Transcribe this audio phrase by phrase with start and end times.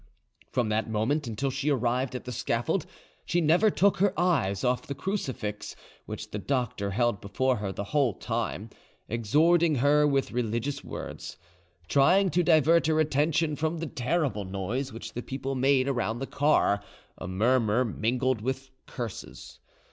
[0.51, 2.87] From that moment, until she arrived at the scaffold,
[3.23, 5.75] she never took her eyes off the crucifix,
[6.07, 8.71] which the doctor held before her the whole time,
[9.07, 11.37] exhorting her with religious words,
[11.87, 16.25] trying to divert her attention from the terrible noise which the people made around the
[16.25, 16.81] car,
[17.19, 19.59] a murmur mingled with curses.